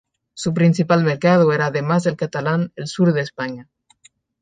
Su 0.33 0.55
principal 0.55 1.03
mercado 1.03 1.53
era, 1.53 1.67
además 1.67 2.03
del 2.03 2.17
catalán, 2.17 2.73
el 2.75 2.87
sur 2.87 3.13
de 3.13 3.21
España. 3.21 3.69